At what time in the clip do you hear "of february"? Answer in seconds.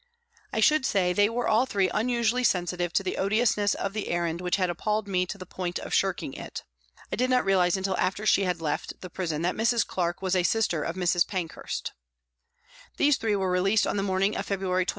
14.35-14.85